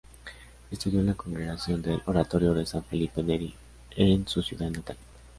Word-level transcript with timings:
Estudió 0.71 0.99
en 0.99 1.05
la 1.05 1.13
Congregación 1.13 1.83
del 1.83 2.01
Oratorio 2.07 2.55
de 2.55 2.65
San 2.65 2.83
Felipe 2.83 3.21
Neri 3.21 3.53
en 3.95 4.27
su 4.27 4.41
ciudad 4.41 4.71
natal. 4.71 4.97